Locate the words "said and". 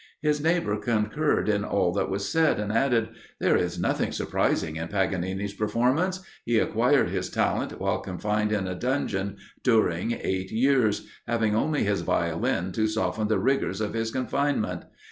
2.27-2.73